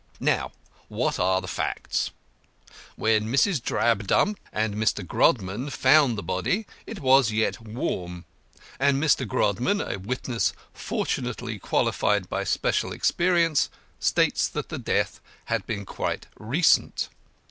[0.19, 0.51] Now,
[0.87, 2.09] what are the facts?
[2.95, 3.61] When Mrs.
[3.61, 5.05] Drabdump and Mr.
[5.05, 8.25] Grodman found the body it was yet warm,
[8.79, 9.27] and Mr.
[9.27, 13.69] Grodman, a witness fortunately qualified by special experience,
[13.99, 17.09] states that death had been quite recent.